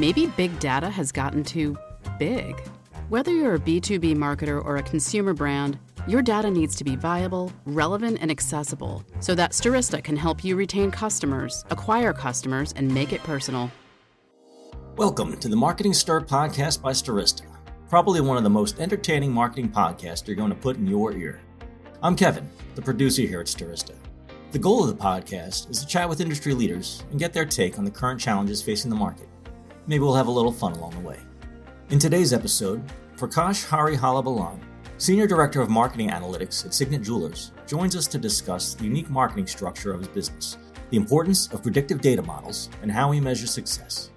[0.00, 1.76] Maybe big data has gotten too
[2.18, 2.58] big.
[3.10, 5.78] Whether you're a B2B marketer or a consumer brand,
[6.08, 10.56] your data needs to be viable, relevant, and accessible so that Stirista can help you
[10.56, 13.70] retain customers, acquire customers, and make it personal.
[14.96, 17.42] Welcome to the Marketing Stir podcast by Stirista,
[17.90, 21.42] probably one of the most entertaining marketing podcasts you're going to put in your ear.
[22.02, 23.96] I'm Kevin, the producer here at Stirista.
[24.52, 27.78] The goal of the podcast is to chat with industry leaders and get their take
[27.78, 29.26] on the current challenges facing the market.
[29.86, 31.18] Maybe we'll have a little fun along the way.
[31.88, 32.82] In today's episode,
[33.16, 34.60] Prakash Hariharabalan,
[34.98, 39.46] Senior Director of Marketing Analytics at Signet Jewelers, joins us to discuss the unique marketing
[39.46, 40.58] structure of his business,
[40.90, 44.10] the importance of predictive data models, and how he measures success.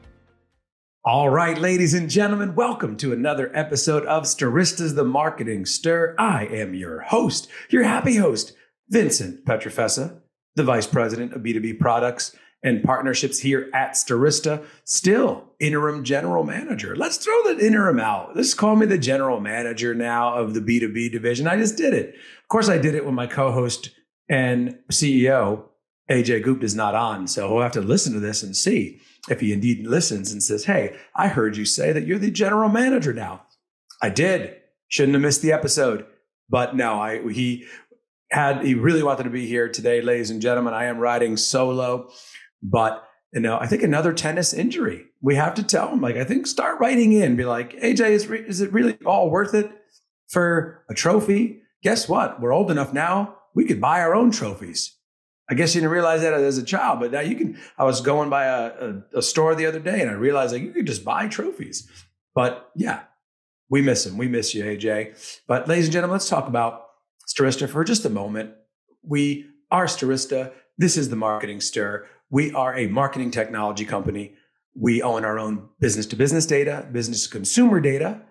[1.05, 6.13] All right, ladies and gentlemen, welcome to another episode of Stirista's The Marketing Stir.
[6.19, 8.53] I am your host, your happy host,
[8.89, 10.19] Vincent Pietrafesa,
[10.55, 16.95] the Vice President of B2B Products and Partnerships here at Stirista, still interim general manager.
[16.95, 18.35] Let's throw the interim out.
[18.35, 21.47] Let's call me the general manager now of the B2B division.
[21.47, 22.09] I just did it.
[22.09, 23.89] Of course, I did it when my co host
[24.29, 25.65] and CEO,
[26.09, 27.27] AJ Gupta, is not on.
[27.27, 30.65] So we'll have to listen to this and see if he indeed listens and says,
[30.65, 33.43] Hey, I heard you say that you're the general manager now.
[34.01, 34.57] I did.
[34.87, 36.05] Shouldn't have missed the episode.
[36.49, 37.65] But no, I he
[38.33, 40.73] had he really wanted to be here today, ladies and gentlemen.
[40.73, 42.09] I am riding solo,
[42.63, 45.05] but you know, I think another tennis injury.
[45.21, 48.27] We have to tell him, like, I think start writing in, be like, AJ, is,
[48.27, 49.71] re- is it really all worth it
[50.29, 51.63] for a trophy?
[51.81, 52.39] Guess what?
[52.39, 53.37] We're old enough now.
[53.55, 54.95] We could buy our own trophies.
[55.49, 57.59] I guess you didn't realize that as a child, but now you can.
[57.77, 60.61] I was going by a, a, a store the other day and I realized like
[60.61, 61.89] you could just buy trophies.
[62.33, 63.01] But yeah,
[63.69, 64.17] we miss him.
[64.17, 65.41] We miss you, AJ.
[65.47, 66.85] But ladies and gentlemen, let's talk about
[67.27, 68.51] Stirista for just a moment.
[69.03, 70.53] We are Stirista.
[70.77, 72.07] This is the Marketing Stir.
[72.33, 74.33] We are a marketing technology company.
[74.73, 78.23] We own our own business to business data, business to consumer data,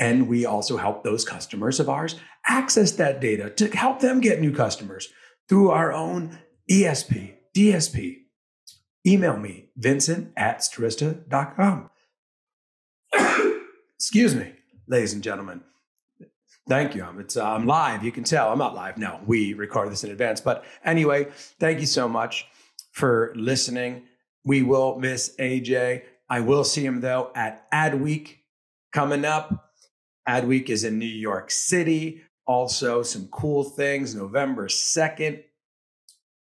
[0.00, 2.16] and we also help those customers of ours
[2.48, 5.10] access that data to help them get new customers
[5.48, 8.16] through our own ESP, DSP.
[9.06, 11.88] Email me, vincent at stirista.com.
[13.94, 14.54] Excuse me,
[14.88, 15.60] ladies and gentlemen.
[16.68, 17.06] Thank you.
[17.20, 18.02] It's uh, I'm live.
[18.02, 19.20] You can tell I'm not live now.
[19.24, 21.28] We record this in advance, but anyway,
[21.60, 22.48] thank you so much
[22.92, 24.02] for listening.
[24.44, 26.02] We will miss AJ.
[26.28, 28.36] I will see him though at Adweek
[28.92, 29.72] coming up.
[30.28, 32.22] Adweek is in New York City.
[32.46, 34.14] Also, some cool things.
[34.14, 35.42] November 2nd,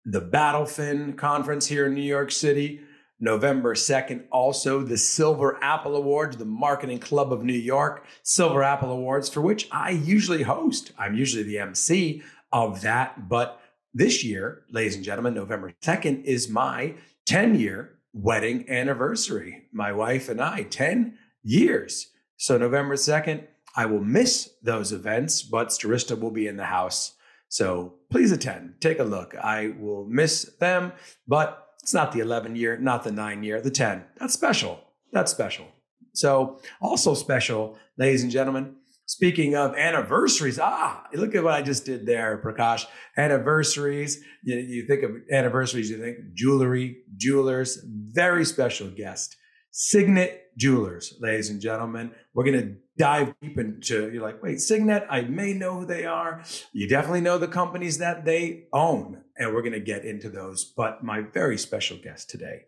[0.04, 2.80] the Battlefin conference here in New York City.
[3.22, 8.90] November 2nd, also the Silver Apple Awards, the Marketing Club of New York Silver Apple
[8.90, 10.90] Awards, for which I usually host.
[10.98, 13.28] I'm usually the MC of that.
[13.28, 13.61] But
[13.94, 16.94] this year, ladies and gentlemen, November 2nd is my
[17.26, 19.64] 10 year wedding anniversary.
[19.72, 22.08] My wife and I, 10 years.
[22.36, 27.14] So, November 2nd, I will miss those events, but Stirista will be in the house.
[27.48, 29.34] So, please attend, take a look.
[29.36, 30.92] I will miss them,
[31.26, 34.04] but it's not the 11 year, not the nine year, the 10.
[34.18, 34.80] That's special.
[35.12, 35.66] That's special.
[36.14, 38.76] So, also special, ladies and gentlemen,
[39.06, 42.86] speaking of anniversaries, ah, look at what I just did there, Prakash.
[43.16, 49.36] Anniversaries, you, you think of anniversaries, you think jewelry, jewelers, very special guest.
[49.74, 52.12] Signet Jewelers, ladies and gentlemen.
[52.34, 56.04] We're going to dive deep into, you're like, wait, Signet, I may know who they
[56.04, 56.42] are.
[56.74, 60.70] You definitely know the companies that they own, and we're going to get into those.
[60.76, 62.64] But my very special guest today,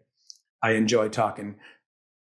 [0.62, 1.56] I enjoy talking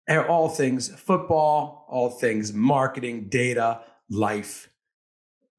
[0.10, 4.70] all things football, all things marketing, data, life.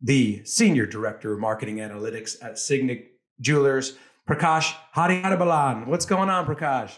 [0.00, 3.96] The Senior Director of Marketing Analytics at Signet Jewelers,
[4.28, 5.86] Prakash Hariharabalan.
[5.86, 6.92] What's going on, Prakash?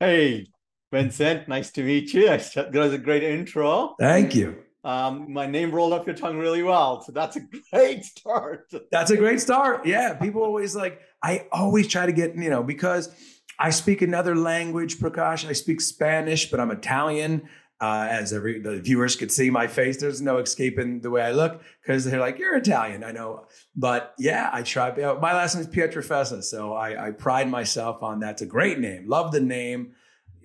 [0.00, 0.46] Hey,
[0.92, 2.26] Vincent, nice to meet you.
[2.26, 3.94] That was a great intro.
[3.98, 4.56] Thank you.
[4.84, 7.40] Um, my name rolled off your tongue really well, so that's a
[7.72, 8.72] great start.
[8.90, 9.86] That's a great start.
[9.86, 11.00] Yeah, people always like.
[11.22, 13.10] I always try to get you know because
[13.58, 15.46] I speak another language, Prakash.
[15.46, 17.48] I speak Spanish, but I'm Italian.
[17.80, 21.30] Uh, as every the viewers could see my face, there's no escaping the way I
[21.30, 23.46] look because they're like, "You're Italian." I know,
[23.76, 24.90] but yeah, I try.
[24.96, 28.32] My last name is Pietrafesa, so I, I pride myself on that.
[28.32, 29.08] It's a great name.
[29.08, 29.92] Love the name.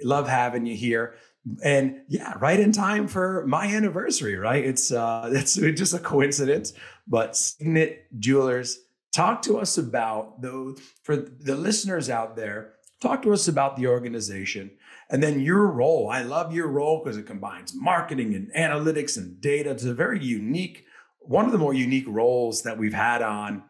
[0.03, 1.15] Love having you here.
[1.63, 4.63] And yeah, right in time for my anniversary, right?
[4.63, 6.73] It's uh it's just a coincidence.
[7.07, 8.79] But Signet Jewelers,
[9.11, 13.87] talk to us about those for the listeners out there, talk to us about the
[13.87, 14.71] organization
[15.13, 16.09] and then your role.
[16.09, 19.69] I love your role because it combines marketing and analytics and data.
[19.69, 20.85] It's a very unique,
[21.19, 23.63] one of the more unique roles that we've had on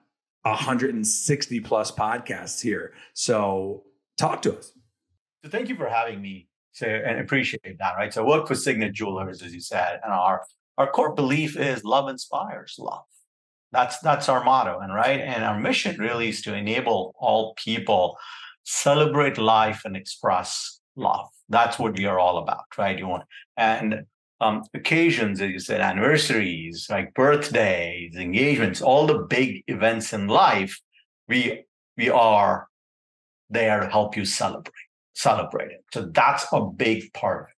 [0.44, 2.94] 160 plus podcasts here.
[3.14, 3.84] So
[4.18, 4.72] talk to us.
[5.44, 6.48] So thank you for having me.
[6.72, 8.14] So and appreciate that, right?
[8.14, 10.44] So I work for Signet Jewelers, as you said, and our
[10.78, 13.04] our core belief is love inspires love.
[13.74, 18.18] That's that's our motto, and right, and our mission really is to enable all people
[18.64, 21.28] celebrate life and express love.
[21.50, 22.98] That's what we are all about, right?
[22.98, 23.24] You want
[23.58, 24.06] and
[24.42, 30.80] um, occasions, as you said, anniversaries, like birthdays, engagements, all the big events in life,
[31.28, 31.64] we
[31.98, 32.68] we are
[33.50, 34.74] there to help you celebrate,
[35.14, 35.84] celebrate it.
[35.94, 37.56] So that's a big part of it.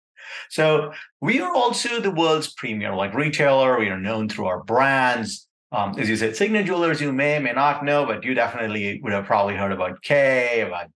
[0.51, 3.79] So we are also the world's premier like retailer.
[3.79, 5.47] We are known through our brands.
[5.73, 9.13] Um, as you said, Signet Jewelers, you may may not know, but you definitely would
[9.13, 10.87] have probably heard about Kay, about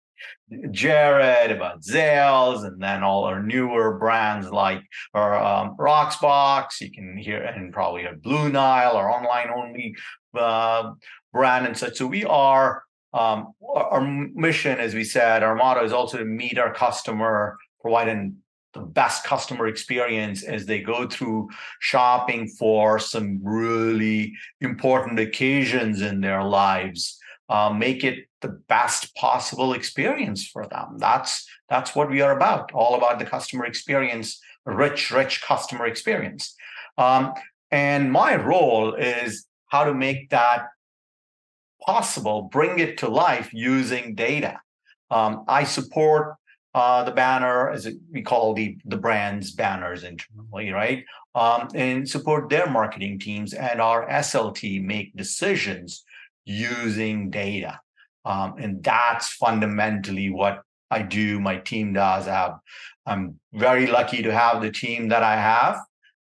[0.70, 4.82] Jared, about Zales, and then all our newer brands like
[5.14, 6.80] our um, Rocksbox.
[6.80, 9.94] You can hear and probably a Blue Nile, our online only
[10.38, 10.92] uh,
[11.32, 11.96] brand and such.
[11.96, 12.82] So we are
[13.12, 18.36] um, our mission, as we said, our motto is also to meet our customer, providing
[18.74, 21.48] the best customer experience as they go through
[21.80, 27.18] shopping for some really important occasions in their lives.
[27.48, 30.96] Uh, make it the best possible experience for them.
[30.98, 32.72] That's that's what we are about.
[32.72, 36.54] All about the customer experience, rich, rich customer experience.
[36.98, 37.32] Um,
[37.70, 40.66] and my role is how to make that
[41.84, 44.60] possible, bring it to life using data.
[45.10, 46.36] Um, I support
[46.74, 51.04] uh, the banner, as we call the the brands banners internally, right?
[51.34, 56.04] Um, and support their marketing teams and our SLT make decisions
[56.48, 57.80] using data.
[58.24, 61.40] Um, and that's fundamentally what I do.
[61.40, 62.26] My team does.
[62.26, 62.58] Have,
[63.06, 65.78] I'm very lucky to have the team that I have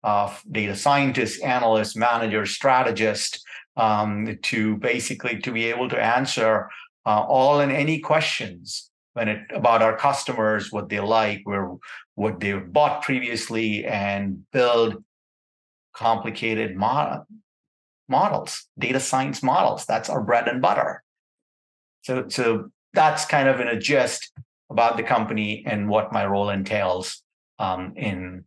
[0.03, 3.43] of data scientists, analysts, managers, strategists
[3.77, 6.69] um, to basically to be able to answer
[7.05, 11.71] uh, all and any questions when it about our customers, what they like, where
[12.15, 15.03] what they've bought previously, and build
[15.95, 17.25] complicated mod-
[18.13, 19.85] models, data science models.
[19.85, 21.03] That's our bread and butter.
[22.03, 24.31] So, so that's kind of in a gist
[24.69, 27.21] about the company and what my role entails
[27.59, 28.45] um, in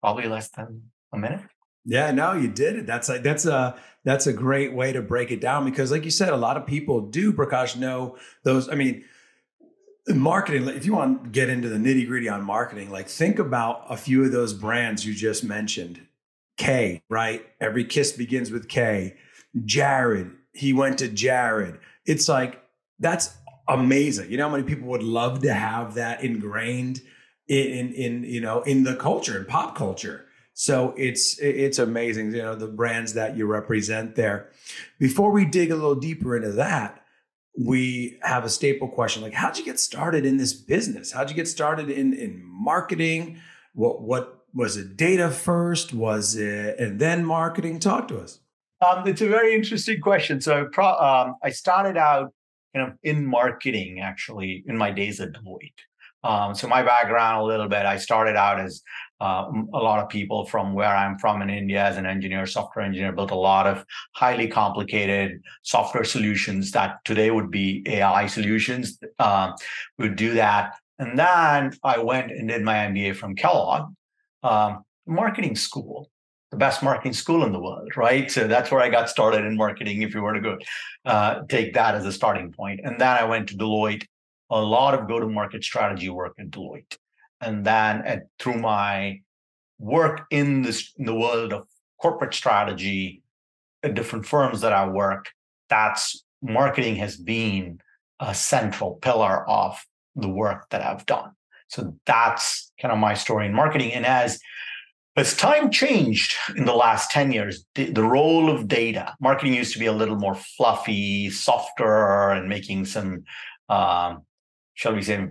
[0.00, 1.40] probably less than a minute.
[1.84, 2.86] Yeah, no, you did it.
[2.86, 6.10] That's like that's a that's a great way to break it down because, like you
[6.10, 8.68] said, a lot of people do, Prakash, know those.
[8.68, 9.04] I mean,
[10.08, 10.68] marketing.
[10.68, 13.96] If you want to get into the nitty gritty on marketing, like think about a
[13.96, 16.05] few of those brands you just mentioned.
[16.56, 17.44] Kay, right?
[17.60, 19.16] Every kiss begins with Kay.
[19.64, 21.78] Jared, he went to Jared.
[22.04, 22.62] It's like
[22.98, 23.36] that's
[23.68, 24.30] amazing.
[24.30, 27.00] You know how many people would love to have that ingrained
[27.48, 30.26] in, in, in you know in the culture in pop culture
[30.58, 34.48] so it's it's amazing, you know, the brands that you represent there.
[34.98, 37.04] Before we dig a little deeper into that,
[37.58, 41.12] we have a staple question like how'd you get started in this business?
[41.12, 43.38] How'd you get started in in marketing?
[43.74, 45.92] What what was it data first?
[45.92, 47.78] Was it and then marketing?
[47.78, 48.40] Talk to us.
[48.80, 50.40] Um, it's a very interesting question.
[50.40, 52.32] So pro, um, I started out
[52.74, 55.82] kind of in marketing actually in my days at Deloitte.
[56.24, 58.82] Um, so my background a little bit, I started out as
[59.20, 59.44] uh,
[59.74, 63.12] a lot of people from where I'm from in India as an engineer, software engineer,
[63.12, 68.98] built a lot of highly complicated software solutions that today would be AI solutions.
[69.18, 69.52] Uh,
[69.98, 70.74] would do that.
[70.98, 73.92] And then I went and did my MBA from Kellogg,
[74.46, 76.10] um, marketing school,
[76.50, 78.30] the best marketing school in the world, right?
[78.30, 80.02] So that's where I got started in marketing.
[80.02, 80.58] If you were to go
[81.04, 84.04] uh, take that as a starting point, and then I went to Deloitte,
[84.50, 86.96] a lot of go-to-market strategy work at Deloitte
[87.40, 89.20] and then at, through my
[89.78, 91.66] work in this in the world of
[92.00, 93.22] corporate strategy
[93.82, 95.30] at different firms that I work,
[95.68, 97.80] that's marketing has been
[98.20, 99.84] a central pillar of
[100.14, 101.32] the work that I've done.
[101.68, 103.92] So that's kind of my story in marketing.
[103.92, 104.38] And as
[105.16, 109.72] as time changed in the last 10 years, the, the, role of data, marketing used
[109.72, 113.24] to be a little more fluffy, softer, and making some,
[113.70, 114.24] um,
[114.74, 115.26] shall we say,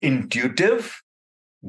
[0.00, 1.02] intuitive,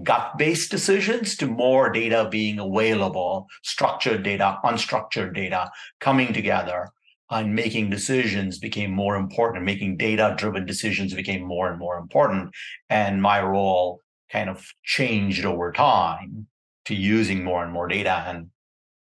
[0.04, 6.92] gut based decisions to more data being available, structured data, unstructured data coming together
[7.30, 9.66] and making decisions became more important.
[9.66, 12.52] Making data driven decisions became more and more important.
[12.90, 14.02] And my role
[14.32, 16.48] kind of changed over time
[16.86, 18.24] to using more and more data.
[18.28, 18.50] And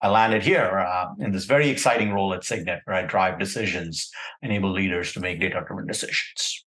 [0.01, 4.11] I landed here uh, in this very exciting role at Signet, where I drive decisions,
[4.43, 6.65] enable leaders to make data driven decisions.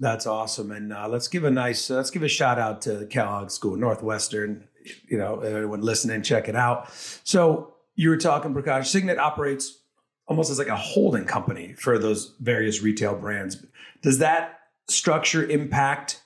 [0.00, 3.06] That's awesome, and uh, let's give a nice uh, let's give a shout out to
[3.06, 4.66] Kellogg School Northwestern.
[5.08, 6.90] You know, everyone listening, check it out.
[7.22, 8.86] So you were talking, Prakash.
[8.86, 9.83] Signet operates
[10.26, 13.64] almost as like a holding company for those various retail brands.
[14.02, 16.22] Does that structure impact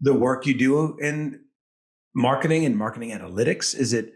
[0.00, 1.40] the work you do in
[2.14, 3.76] marketing and marketing analytics?
[3.76, 4.12] Is it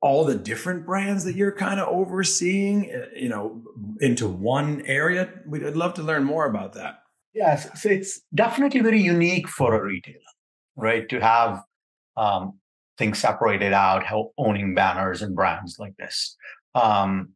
[0.00, 3.62] all the different brands that you're kind of overseeing, uh, you know,
[4.00, 5.32] into one area?
[5.46, 7.00] We'd love to learn more about that.
[7.34, 10.18] Yes, so it's definitely very unique for a retailer,
[10.76, 11.08] right?
[11.08, 11.62] To have
[12.16, 12.58] um,
[12.96, 16.36] things separated out, how owning banners and brands like this.
[16.76, 17.30] Um,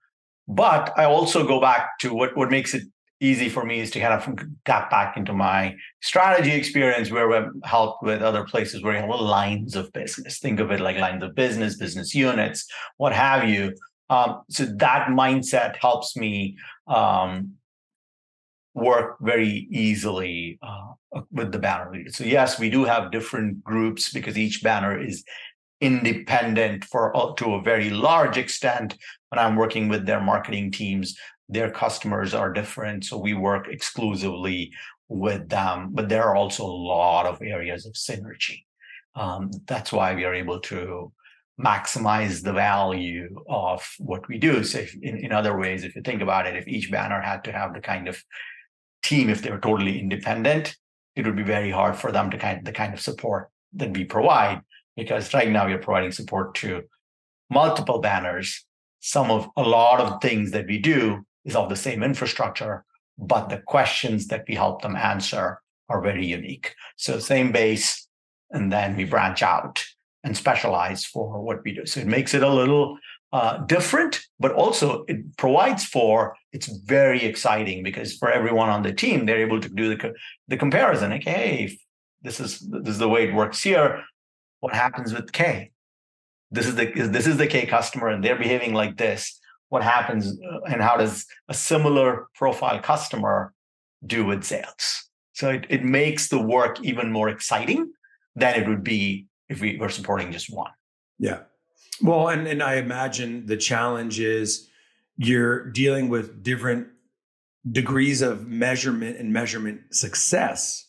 [0.49, 2.83] but I also go back to what what makes it
[3.21, 7.51] easy for me is to kind of tap back into my strategy experience where we've
[7.65, 10.39] helped with other places where you have lines of business.
[10.39, 13.75] Think of it like lines of business, business units, what have you.
[14.09, 17.55] Um, so that mindset helps me um,
[18.73, 20.93] work very easily uh,
[21.33, 22.11] with the banner leader.
[22.11, 25.25] So yes, we do have different groups because each banner is
[25.81, 28.97] independent for uh, to a very large extent
[29.29, 31.17] when i'm working with their marketing teams.
[31.51, 34.73] Their customers are different so we work exclusively
[35.09, 38.65] with them but there are also a lot of areas of synergy.
[39.15, 41.13] Um, that's why we are able to
[41.59, 44.63] maximize the value of what we do.
[44.63, 47.45] So if, in, in other ways if you think about it if each banner had
[47.45, 48.23] to have the kind of
[49.03, 50.77] team if they were totally independent
[51.17, 53.97] it would be very hard for them to kind of the kind of support that
[53.97, 54.61] we provide
[54.99, 56.83] because right now we're providing support to
[57.51, 58.67] multiple banners.
[59.01, 62.85] Some of a lot of things that we do is of the same infrastructure,
[63.17, 66.75] but the questions that we help them answer are very unique.
[66.97, 68.09] So same base,
[68.51, 69.85] and then we branch out
[70.25, 71.87] and specialize for what we do.
[71.87, 72.99] So it makes it a little
[73.33, 78.93] uh, different, but also it provides for it's very exciting because for everyone on the
[78.93, 80.13] team, they're able to do the
[80.49, 81.11] the comparison.
[81.11, 81.79] Like, hey,
[82.23, 84.03] this is this is the way it works here
[84.61, 85.73] what happens with Kay?
[86.51, 89.39] This is the this is the Kay customer, and they're behaving like this.
[89.69, 93.53] What happens, uh, and how does a similar profile customer
[94.07, 95.03] do with Zales?
[95.35, 97.93] So it, it makes the work even more exciting
[98.35, 100.71] than it would be if we were supporting just one.
[101.19, 101.41] Yeah.
[102.01, 104.69] Well, and, and I imagine the challenge is
[105.17, 106.89] you're dealing with different
[107.71, 110.87] degrees of measurement and measurement success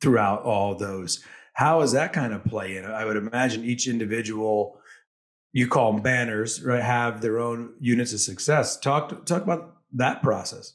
[0.00, 1.22] throughout all those.
[1.54, 2.84] How does that kind of play in?
[2.84, 4.78] I would imagine each individual,
[5.52, 8.78] you call them banners, right, have their own units of success.
[8.78, 10.74] Talk talk about that process.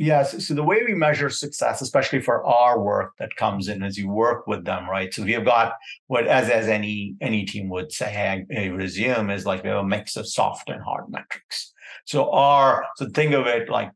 [0.00, 0.46] Yes.
[0.46, 4.08] So the way we measure success, especially for our work that comes in as you
[4.08, 5.12] work with them, right?
[5.12, 5.74] So we have got
[6.06, 9.86] what, as as any any team would say, a resume is like we have a
[9.86, 11.74] mix of soft and hard metrics.
[12.06, 13.90] So our so think of it like,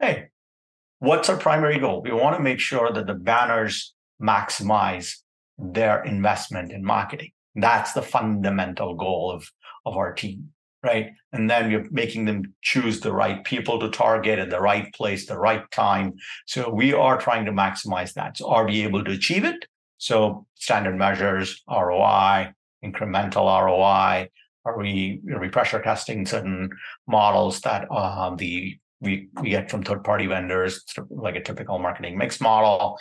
[0.00, 0.30] hey,
[0.98, 2.02] what's our primary goal?
[2.02, 5.14] We want to make sure that the banners maximize
[5.58, 7.30] their investment in marketing.
[7.54, 9.50] That's the fundamental goal of,
[9.86, 10.50] of our team,
[10.82, 11.10] right?
[11.32, 15.26] And then we're making them choose the right people to target at the right place,
[15.26, 16.14] the right time.
[16.46, 18.36] So we are trying to maximize that.
[18.36, 19.66] So are we able to achieve it?
[19.98, 22.52] So standard measures, ROI,
[22.84, 24.28] incremental ROI.
[24.64, 26.70] Are we are we pressure testing certain
[27.06, 32.18] models that um, the we we get from third party vendors, like a typical marketing
[32.18, 32.98] mix model?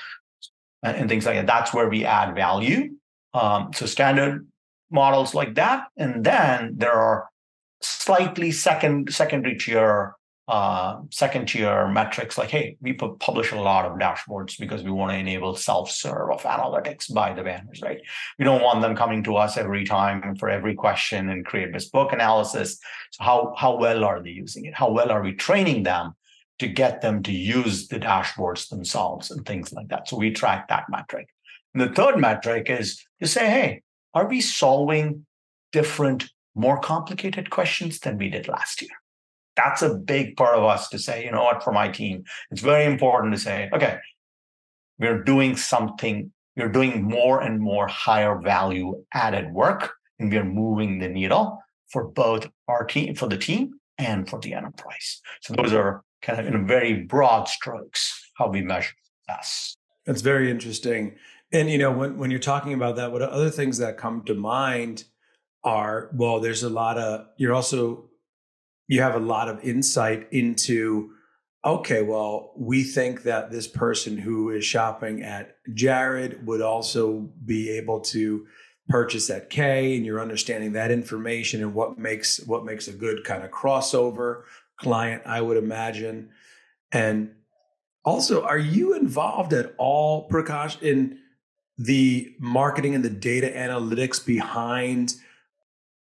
[0.93, 1.47] And things like that.
[1.47, 2.95] That's where we add value.
[3.33, 4.47] Um, so standard
[4.91, 7.27] models like that, and then there are
[7.81, 10.15] slightly second secondary tier
[10.47, 15.11] uh, second tier metrics like hey we publish a lot of dashboards because we want
[15.11, 17.99] to enable self-serve of analytics by the banners right
[18.37, 22.13] we don't want them coming to us every time for every question and create bespoke
[22.13, 22.77] analysis
[23.09, 26.13] so how how well are they using it how well are we training them
[26.59, 30.07] to get them to use the dashboards themselves and things like that.
[30.07, 31.27] So we track that metric.
[31.73, 33.81] And the third metric is to say, hey,
[34.13, 35.25] are we solving
[35.73, 38.91] different, more complicated questions than we did last year?
[39.57, 42.61] That's a big part of us to say, you know what, for my team, it's
[42.61, 43.97] very important to say, okay,
[44.97, 50.99] we're doing something, we're doing more and more higher value added work, and we're moving
[50.99, 55.21] the needle for both our team, for the team and for the enterprise.
[55.41, 58.93] So those are kind of in very broad strokes how we measure
[59.27, 59.75] success.
[60.05, 61.15] That's very interesting.
[61.51, 64.33] And you know, when when you're talking about that, what other things that come to
[64.33, 65.05] mind
[65.63, 68.09] are well, there's a lot of you're also
[68.87, 71.11] you have a lot of insight into
[71.63, 77.71] okay, well, we think that this person who is shopping at Jared would also be
[77.71, 78.45] able to
[78.87, 83.23] purchase at Kay and you're understanding that information and what makes what makes a good
[83.23, 84.43] kind of crossover
[84.77, 86.29] client, I would imagine.
[86.91, 87.31] And
[88.03, 91.19] also, are you involved at all, Prakash, in
[91.77, 95.15] the marketing and the data analytics behind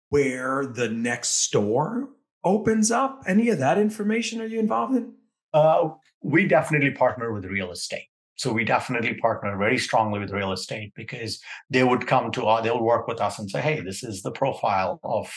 [0.09, 2.09] where the next store
[2.43, 3.23] opens up?
[3.25, 5.13] Any of that information are you involved in?
[5.53, 5.89] Uh,
[6.21, 8.07] we definitely partner with real estate.
[8.35, 12.63] So we definitely partner very strongly with real estate because they would come to us,
[12.63, 15.33] they'll work with us and say, hey, this is the profile of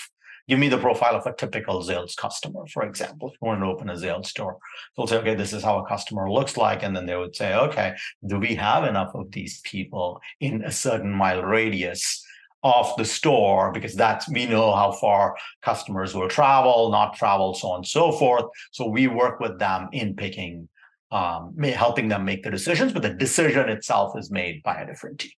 [0.50, 3.28] give me the profile of a typical Zales customer, for example.
[3.28, 4.59] If you want to open a Zales store,
[4.97, 6.83] they'll say, okay, this is how a customer looks like.
[6.83, 7.95] And then they would say, okay,
[8.26, 12.26] do we have enough of these people in a certain mile radius
[12.64, 13.71] of the store?
[13.71, 18.11] Because that's, we know how far customers will travel, not travel, so on and so
[18.11, 18.47] forth.
[18.73, 20.69] So we work with them in picking,
[21.12, 25.21] um, helping them make the decisions, but the decision itself is made by a different
[25.21, 25.30] team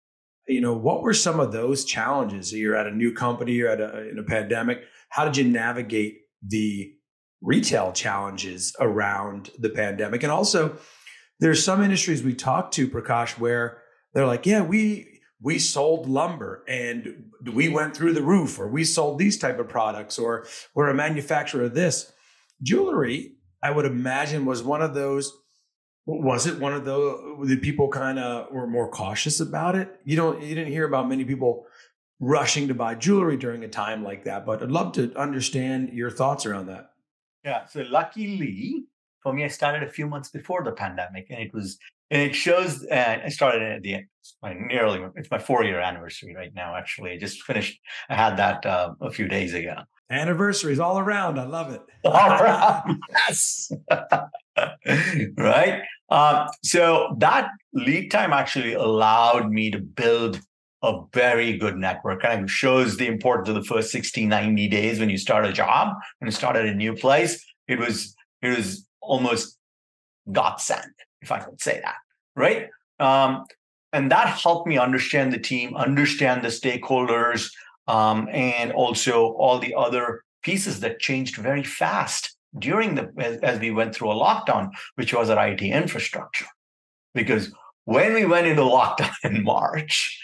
[0.48, 3.80] you know what were some of those challenges you're at a new company you're at
[3.80, 6.94] a, in a pandemic how did you navigate the
[7.42, 10.24] retail challenges around the pandemic?
[10.24, 10.78] And also,
[11.40, 13.82] there's some industries we talked to, Prakash, where
[14.14, 18.84] they're like, yeah, we we sold lumber and we went through the roof, or we
[18.84, 22.12] sold these type of products, or we're a manufacturer of this.
[22.62, 25.34] Jewelry, I would imagine, was one of those.
[26.06, 30.00] Was it one of the the people kind of were more cautious about it?
[30.06, 31.66] You don't you didn't hear about many people
[32.22, 34.46] rushing to buy jewelry during a time like that.
[34.46, 36.92] But I'd love to understand your thoughts around that.
[37.44, 37.66] Yeah.
[37.66, 38.86] So luckily
[39.22, 41.78] for me, I started a few months before the pandemic, and it was
[42.10, 42.84] and it shows.
[42.84, 44.06] And I started at the end.
[44.20, 46.76] It's My nearly it's my four year anniversary right now.
[46.76, 47.80] Actually, I just finished.
[48.10, 49.76] I had that uh, a few days ago.
[50.12, 51.40] Anniversaries all around.
[51.40, 51.82] I love it.
[52.04, 53.00] All around.
[53.10, 53.72] yes.
[55.38, 55.84] right.
[56.10, 60.42] Um, so that lead time actually allowed me to build
[60.84, 62.22] a very good network.
[62.22, 65.54] Kind of shows the importance of the first 60, 90 days when you start a
[65.54, 67.44] job, you start at a new place.
[67.68, 69.58] It was it was almost
[70.32, 71.96] godsend, if I could say that,
[72.36, 72.70] right?
[73.00, 73.46] Um,
[73.94, 77.52] and that helped me understand the team, understand the stakeholders,
[77.88, 83.60] um, and also all the other pieces that changed very fast during the as, as
[83.60, 86.46] we went through a lockdown, which was our IT infrastructure.
[87.14, 87.54] Because
[87.86, 90.21] when we went into lockdown in March,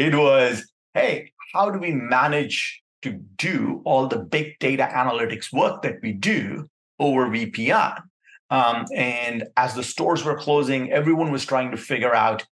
[0.00, 5.82] it was, hey, how do we manage to do all the big data analytics work
[5.82, 8.02] that we do over VPN?
[8.50, 12.44] Um, and as the stores were closing, everyone was trying to figure out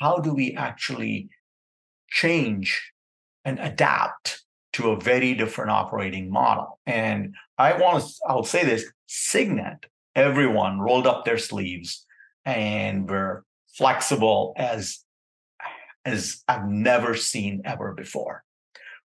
[0.00, 1.28] how do we actually
[2.10, 2.92] change
[3.44, 4.42] and adapt
[4.74, 6.78] to a very different operating model.
[6.86, 12.04] And I want to, I'll say this Signet, everyone rolled up their sleeves
[12.44, 13.44] and were
[13.76, 15.04] flexible as
[16.08, 18.44] as I've never seen ever before.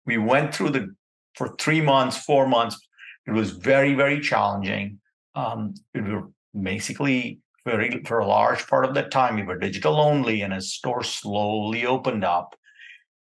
[0.05, 0.95] We went through the
[1.35, 2.75] for three months, four months.
[3.27, 4.99] It was very, very challenging.
[5.35, 9.99] Um, we were basically very for a large part of that time we were digital
[9.99, 12.55] only, and as stores slowly opened up,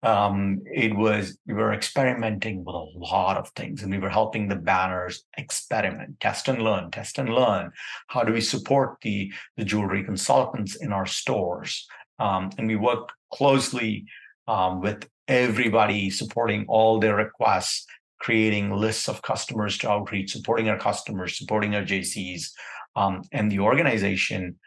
[0.04, 4.48] um, it was we were experimenting with a lot of things, and we were helping
[4.48, 7.72] the banners experiment, test and learn, test and learn.
[8.08, 11.88] How do we support the the jewelry consultants in our stores?
[12.20, 14.06] Um, and we work closely
[14.48, 17.86] um, with everybody, supporting all their requests,
[18.20, 22.52] creating lists of customers to outreach, supporting our customers, supporting our JCs.
[22.96, 24.60] Um, and the organization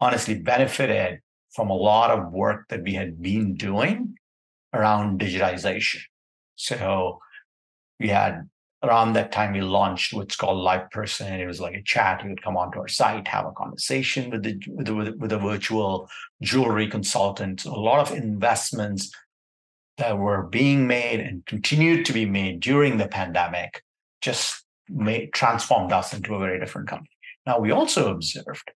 [0.00, 1.20] honestly benefited
[1.54, 4.14] from a lot of work that we had been doing
[4.74, 6.00] around digitization.
[6.56, 7.20] So
[7.98, 8.48] we had
[8.86, 12.22] around that time we launched what's called live person it was like a chat.
[12.22, 15.38] You would come onto our site have a conversation with the with, the, with a
[15.38, 16.08] virtual
[16.42, 17.64] jewelry consultant.
[17.64, 19.10] A lot of investments
[19.98, 23.82] that were being made and continued to be made during the pandemic
[24.20, 27.10] just made transformed us into a very different company.
[27.46, 28.70] Now we also observed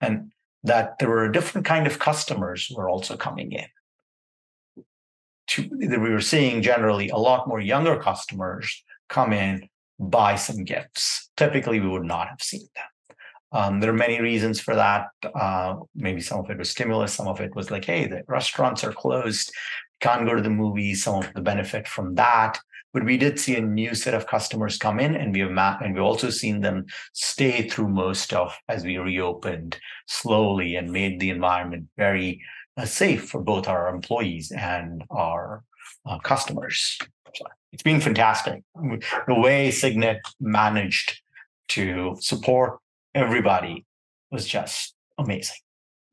[0.00, 0.32] and
[0.64, 3.66] that there were a different kind of customers were also coming in.
[5.48, 11.30] To, we were seeing generally a lot more younger customers come in, buy some gifts.
[11.36, 13.18] Typically, we would not have seen them.
[13.52, 15.06] Um, there are many reasons for that.
[15.34, 18.84] Uh, maybe some of it was stimulus, some of it was like, hey, the restaurants
[18.84, 19.52] are closed,
[20.00, 21.04] can't go to the movies.
[21.04, 22.58] Some of the benefit from that,
[22.92, 25.78] but we did see a new set of customers come in, and we have ma-
[25.82, 31.20] and we've also seen them stay through most of as we reopened slowly and made
[31.20, 32.42] the environment very
[32.76, 35.62] uh, safe for both our employees and our
[36.06, 36.98] uh, customers
[37.76, 38.62] it's been fantastic.
[38.74, 41.20] The way Signet managed
[41.68, 42.78] to support
[43.14, 43.84] everybody
[44.30, 45.58] was just amazing.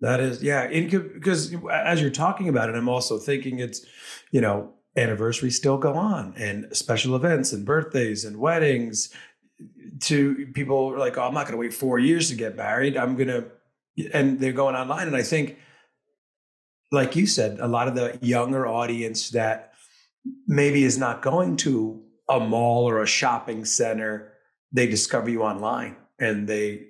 [0.02, 0.68] That is, yeah.
[0.68, 3.86] Because as you're talking about it, I'm also thinking it's,
[4.32, 9.14] you know, anniversaries still go on and special events and birthdays and weddings.
[10.02, 12.98] To people like, oh, I'm not going to wait four years to get married.
[12.98, 13.46] I'm going to,
[14.14, 15.08] and they're going online.
[15.08, 15.58] And I think,
[16.92, 19.73] like you said, a lot of the younger audience that
[20.48, 24.34] maybe is not going to a mall or a shopping center,
[24.72, 26.88] they discover you online and they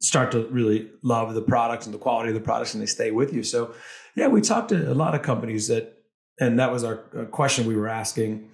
[0.00, 3.10] start to really love the products and the quality of the products and they stay
[3.10, 3.42] with you.
[3.42, 3.74] So,
[4.14, 5.98] yeah, we talked to a lot of companies that,
[6.40, 6.96] and that was our
[7.30, 8.50] question we were asking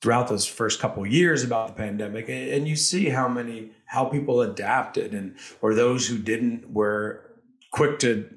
[0.00, 2.28] throughout those first couple years about the pandemic.
[2.28, 7.30] And you see how many, how people adapted and, or those who didn't were
[7.72, 8.28] quick to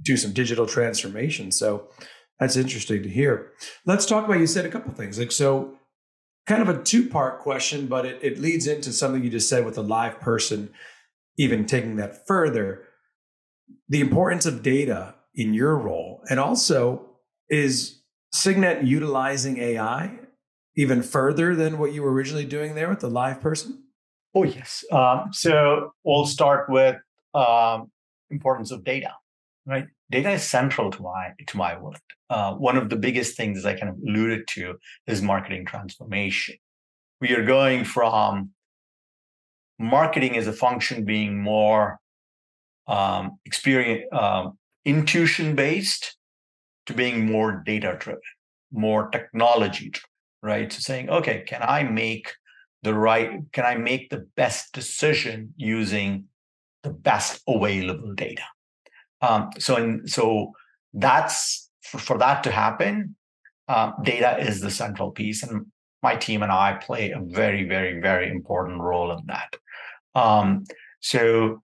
[0.00, 1.52] do some digital transformation.
[1.52, 1.88] So
[2.42, 3.52] that's interesting to hear.
[3.86, 5.74] Let's talk about, you said a couple things like, so
[6.46, 9.64] kind of a two part question, but it, it leads into something you just said
[9.64, 10.70] with a live person
[11.38, 12.82] even taking that further,
[13.88, 17.06] the importance of data in your role, and also
[17.48, 18.02] is
[18.32, 20.18] Signet utilizing AI
[20.76, 23.84] even further than what you were originally doing there with the live person?
[24.34, 24.84] Oh yes.
[24.90, 26.96] Um, so we'll start with
[27.34, 27.90] um,
[28.30, 29.12] importance of data.
[29.64, 32.00] Right, data is central to my to my work.
[32.32, 36.54] Uh, one of the biggest things as I kind of alluded to is marketing transformation.
[37.20, 38.52] We are going from
[39.78, 41.98] marketing as a function being more
[42.86, 46.16] um, experience um, intuition based
[46.86, 48.22] to being more data driven
[48.72, 50.08] more technology driven
[50.42, 52.32] right so saying okay can i make
[52.82, 56.24] the right can i make the best decision using
[56.82, 58.42] the best available data
[59.20, 60.50] um, so and so
[60.94, 63.16] that's for, for that to happen
[63.68, 65.66] um, data is the central piece and
[66.02, 69.56] my team and i play a very very very important role in that
[70.14, 70.64] um,
[71.00, 71.62] so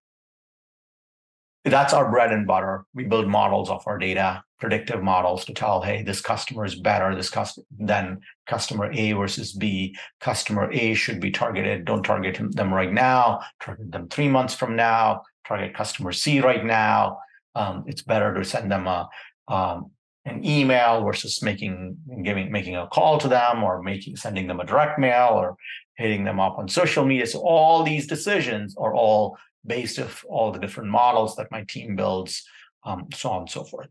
[1.64, 2.84] that's our bread and butter.
[2.94, 7.14] We build models of our data, predictive models to tell, hey, this customer is better
[7.14, 7.32] this
[7.78, 9.96] than customer A versus B.
[10.20, 11.84] Customer A should be targeted.
[11.84, 13.40] Don't target them right now.
[13.60, 15.22] Target them three months from now.
[15.46, 17.18] Target customer C right now.
[17.54, 19.08] Um, it's better to send them a
[19.48, 19.90] um,
[20.28, 24.66] an email versus making giving making a call to them or making sending them a
[24.66, 25.56] direct mail or
[25.96, 27.26] hitting them up on social media.
[27.26, 29.36] So all these decisions are all
[29.66, 32.44] based of all the different models that my team builds,
[32.84, 33.88] um, so on and so forth.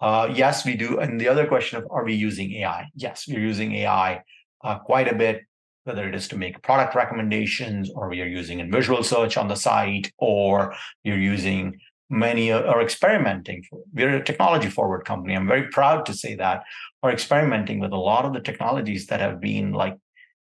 [0.00, 0.98] Uh, yes, we do.
[0.98, 2.86] And the other question of are we using AI?
[2.94, 4.22] Yes, we're using AI
[4.62, 5.42] uh, quite a bit,
[5.84, 9.48] whether it is to make product recommendations or we are using in visual search on
[9.48, 13.64] the site or you're using many are experimenting.
[13.92, 15.34] We're a technology forward company.
[15.34, 16.62] I'm very proud to say that
[17.02, 19.96] are experimenting with a lot of the technologies that have been like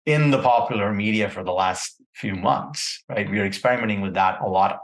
[0.05, 3.29] in the popular media for the last few months, right?
[3.29, 4.79] We are experimenting with that a lot,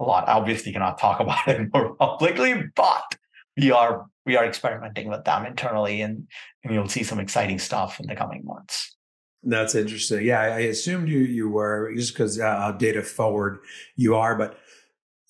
[0.00, 0.28] a lot.
[0.28, 3.14] Obviously, cannot talk about it more publicly, but
[3.56, 6.28] we are we are experimenting with them internally, and
[6.64, 8.96] and you'll see some exciting stuff in the coming months.
[9.42, 10.24] That's interesting.
[10.26, 13.60] Yeah, I assumed you you were just because uh, data forward
[13.96, 14.58] you are, but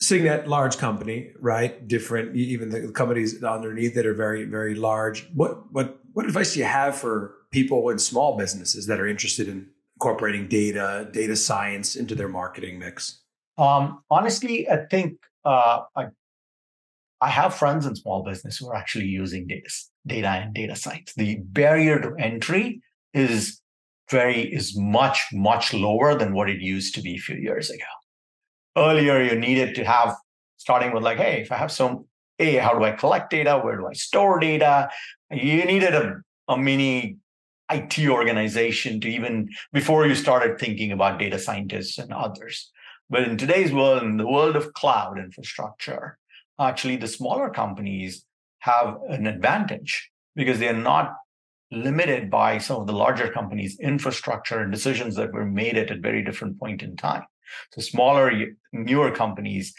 [0.00, 1.86] Signet, large company, right?
[1.88, 5.28] Different, even the companies underneath that are very, very large.
[5.34, 9.48] What what what advice do you have for people in small businesses that are interested
[9.48, 13.22] in incorporating data, data science into their marketing mix?
[13.56, 16.06] Um, honestly, I think uh, I
[17.20, 19.68] I have friends in small business who are actually using data,
[20.06, 21.12] data and data science.
[21.16, 22.82] The barrier to entry
[23.14, 23.60] is
[24.08, 27.84] very is much much lower than what it used to be a few years ago
[28.78, 30.16] earlier you needed to have
[30.56, 32.06] starting with like, hey, if I have some
[32.38, 33.58] A, how do I collect data?
[33.58, 34.90] Where do I store data?
[35.30, 37.16] You needed a, a mini
[37.70, 42.70] IT organization to even before you started thinking about data scientists and others.
[43.10, 46.18] But in today's world, in the world of cloud infrastructure,
[46.58, 48.24] actually the smaller companies
[48.60, 51.14] have an advantage because they are not
[51.70, 55.98] limited by some of the larger companies' infrastructure and decisions that were made at a
[55.98, 57.24] very different point in time.
[57.72, 58.32] So smaller,
[58.72, 59.74] newer companies,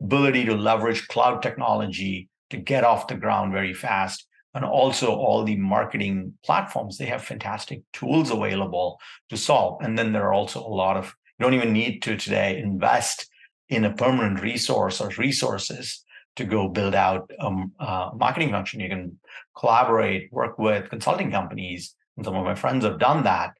[0.00, 4.26] ability to leverage cloud technology to get off the ground very fast.
[4.54, 9.82] And also all the marketing platforms, they have fantastic tools available to solve.
[9.82, 13.28] And then there are also a lot of, you don't even need to today invest
[13.68, 16.02] in a permanent resource or resources
[16.36, 17.50] to go build out a
[17.80, 18.80] uh, marketing function.
[18.80, 19.18] You can
[19.56, 21.94] collaborate, work with consulting companies.
[22.16, 23.52] And some of my friends have done that.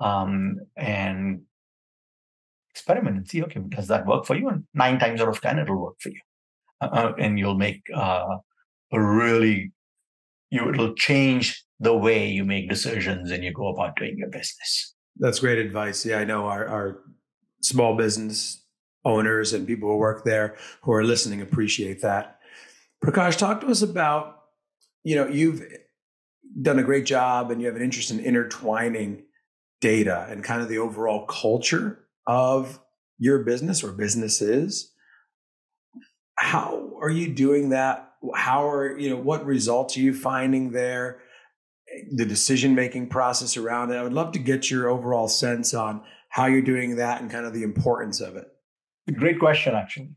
[0.00, 1.42] Um, and
[2.78, 4.48] experiment and see, okay, does that work for you?
[4.48, 6.20] And nine times out of 10, it'll work for you.
[6.80, 8.36] Uh, uh, and you'll make uh,
[8.92, 9.72] a really,
[10.50, 14.94] you it'll change the way you make decisions and you go about doing your business.
[15.16, 16.06] That's great advice.
[16.06, 17.00] Yeah, I know our, our
[17.62, 18.64] small business
[19.04, 22.38] owners and people who work there who are listening appreciate that.
[23.04, 24.42] Prakash, talk to us about,
[25.02, 25.62] you know, you've
[26.62, 29.24] done a great job and you have an interest in intertwining
[29.80, 32.78] data and kind of the overall culture of
[33.18, 34.92] your business or businesses.
[36.36, 38.12] How are you doing that?
[38.34, 41.20] How are, you know, what results are you finding there?
[42.12, 43.96] The decision making process around it.
[43.96, 47.46] I would love to get your overall sense on how you're doing that and kind
[47.46, 48.46] of the importance of it.
[49.16, 50.10] Great question, actually.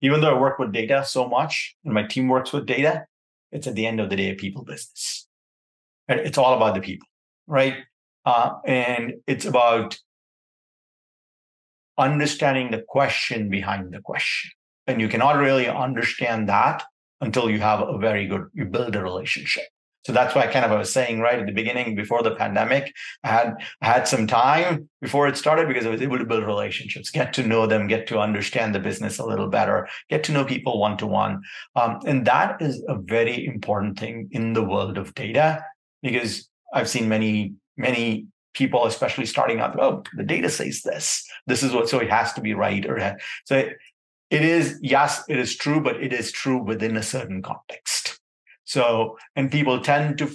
[0.00, 3.06] even though I work with data so much and my team works with data,
[3.52, 5.26] it's at the end of the day a people business.
[6.08, 7.08] And it's all about the people,
[7.46, 7.74] right?
[8.24, 9.98] Uh, and it's about
[11.98, 14.50] understanding the question behind the question.
[14.86, 16.84] And you cannot really understand that
[17.20, 19.64] until you have a very good, you build a relationship.
[20.06, 22.94] So that's why kind of I was saying right at the beginning before the pandemic,
[23.24, 26.44] I had I had some time before it started because I was able to build
[26.44, 30.32] relationships, get to know them, get to understand the business a little better, get to
[30.32, 31.42] know people one to one,
[31.74, 35.64] and that is a very important thing in the world of data
[36.02, 41.28] because I've seen many many people, especially starting out, oh, the data says this.
[41.46, 43.58] This is what so it has to be right or so.
[43.58, 43.76] It,
[44.30, 48.18] it is yes, it is true, but it is true within a certain context.
[48.64, 50.30] So, and people tend to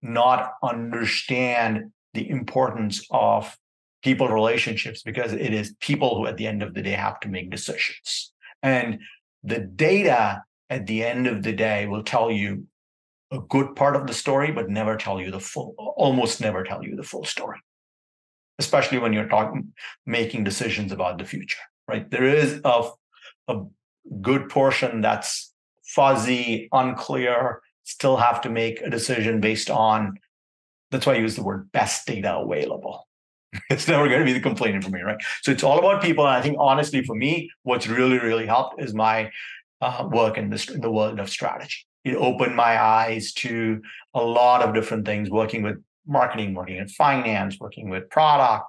[0.00, 3.58] not understand the importance of
[4.02, 7.28] people relationships because it is people who at the end of the day have to
[7.28, 8.32] make decisions.
[8.62, 9.00] And
[9.42, 12.66] the data at the end of the day will tell you
[13.30, 16.84] a good part of the story, but never tell you the full, almost never tell
[16.84, 17.58] you the full story,
[18.58, 19.72] especially when you're talking,
[20.04, 21.58] making decisions about the future,
[21.88, 22.08] right?
[22.10, 22.90] There is a,
[23.48, 23.64] a
[24.20, 25.52] good portion that's
[25.84, 30.18] fuzzy, unclear, still have to make a decision based on
[30.90, 33.08] that's why I use the word best data available.
[33.70, 35.18] It's never going to be the complaint for me, right?
[35.42, 36.26] So it's all about people.
[36.26, 39.30] And I think honestly, for me, what's really, really helped is my
[39.80, 41.86] uh, work in, this, in the world of strategy.
[42.06, 43.82] It opened my eyes to
[44.14, 48.64] a lot of different things, working with marketing, working in finance, working with product,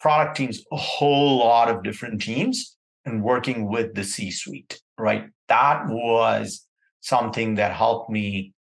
[0.00, 5.30] product teams, a whole lot of different teams, and working with the C suite, right?
[5.48, 6.66] that was
[7.00, 8.52] something that helped me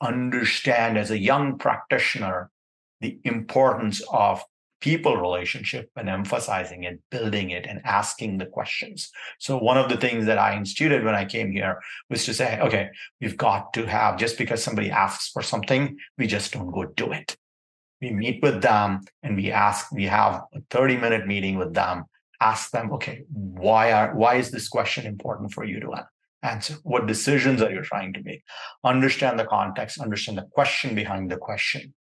[0.00, 2.50] understand as a young practitioner
[3.00, 4.42] the importance of
[4.82, 9.96] people relationship and emphasizing it building it and asking the questions so one of the
[9.96, 12.90] things that i instituted when i came here was to say okay
[13.20, 17.12] we've got to have just because somebody asks for something we just don't go do
[17.12, 17.36] it
[18.00, 22.04] we meet with them and we ask we have a 30 minute meeting with them
[22.42, 25.94] ask them, okay, why are why is this question important for you to
[26.42, 26.74] answer?
[26.82, 28.42] What decisions are you trying to make?
[28.84, 31.94] Understand the context, understand the question behind the question.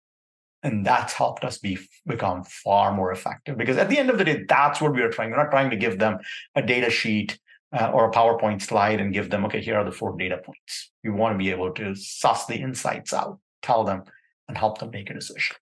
[0.63, 4.23] And that's helped us be become far more effective because at the end of the
[4.23, 5.31] day, that's what we are trying.
[5.31, 6.19] We're not trying to give them
[6.55, 7.39] a data sheet
[7.73, 10.91] uh, or a PowerPoint slide and give them, okay, here are the four data points.
[11.03, 14.03] We want to be able to suss the insights out, tell them,
[14.47, 15.55] and help them make a decision.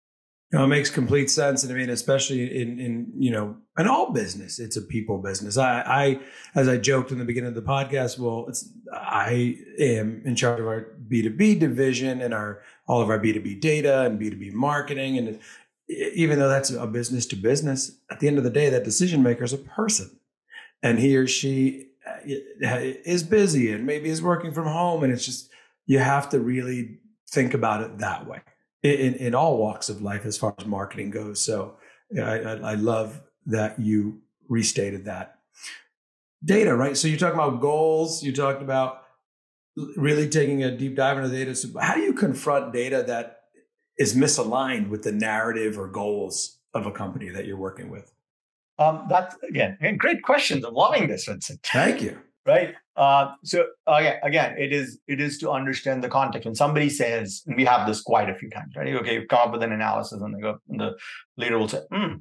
[0.51, 4.12] No, it makes complete sense, and I mean, especially in in you know, in all
[4.12, 5.57] business, it's a people business.
[5.57, 6.19] I, I
[6.55, 10.59] as I joked in the beginning of the podcast, well, it's I am in charge
[10.59, 14.02] of our B two B division and our all of our B two B data
[14.02, 15.39] and B two B marketing, and
[15.88, 19.23] even though that's a business to business, at the end of the day, that decision
[19.23, 20.19] maker is a person,
[20.84, 25.25] and he or she uh, is busy and maybe is working from home, and it's
[25.25, 25.49] just
[25.86, 26.97] you have to really
[27.30, 28.41] think about it that way
[28.82, 31.39] in, in all walks of life as far as marketing goes.
[31.39, 31.75] So
[32.17, 35.36] I, I, I love that you restated that.
[36.43, 36.97] Data, right?
[36.97, 39.04] So you're talking about goals, you talked about
[39.95, 41.55] really taking a deep dive into data.
[41.55, 43.41] So how do you confront data that
[43.97, 48.12] is misaligned with the narrative or goals of a company that you're working with?
[48.77, 50.63] Um, that's again, great questions.
[50.63, 51.60] I'm loving this, Vincent.
[51.63, 52.17] Thank you.
[52.45, 52.75] right.
[52.95, 56.45] Uh, so again, again, it is it is to understand the context.
[56.45, 58.93] When somebody says, and we have this quite a few times, right?
[58.95, 60.97] Okay, you come up with an analysis, and they go, and the
[61.38, 62.15] leader will say, hmm,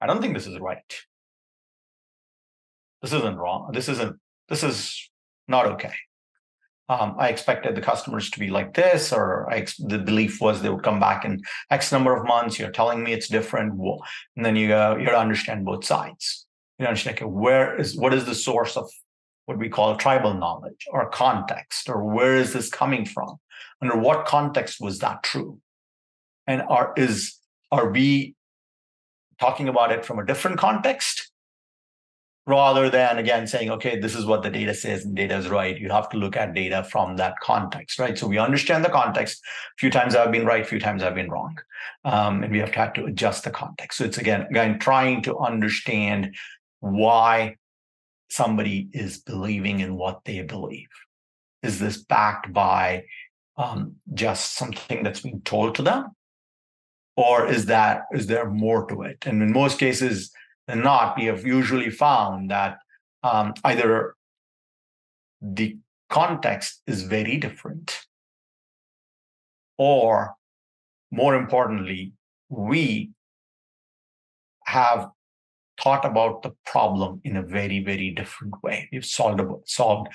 [0.00, 1.04] "I don't think this is right.
[3.00, 3.70] This isn't wrong.
[3.72, 4.16] This isn't.
[4.48, 5.10] This is
[5.52, 5.94] not okay."
[6.88, 10.68] Um, I expected the customers to be like this, or ex- the belief was they
[10.68, 12.58] would come back in X number of months.
[12.58, 13.72] You're telling me it's different,
[14.36, 16.46] and then you go, you understand both sides.
[16.78, 18.90] You understand okay, where is what is the source of
[19.46, 23.36] what we call tribal knowledge or context, or where is this coming from?
[23.80, 25.60] Under what context was that true?
[26.46, 27.38] And are is
[27.70, 28.34] are we
[29.40, 31.31] talking about it from a different context?
[32.44, 35.78] Rather than again saying, okay, this is what the data says and data is right.
[35.78, 38.18] You have to look at data from that context, right?
[38.18, 39.40] So we understand the context.
[39.44, 41.56] A few times I've been right, a few times I've been wrong.
[42.04, 43.98] Um, and we have had to adjust the context.
[43.98, 46.34] So it's again, again, trying to understand
[46.80, 47.58] why
[48.32, 50.88] somebody is believing in what they believe?
[51.62, 53.04] Is this backed by
[53.56, 56.16] um, just something that's being told to them?
[57.16, 59.18] Or is that is there more to it?
[59.26, 60.32] And in most cases
[60.72, 62.78] than not, we have usually found that
[63.22, 64.14] um, either
[65.40, 65.76] the
[66.08, 68.00] context is very different,
[69.76, 70.34] or
[71.10, 72.14] more importantly,
[72.48, 73.10] we
[74.66, 75.10] have
[75.82, 78.88] thought about the problem in a very, very different way.
[78.92, 80.08] We've solved solved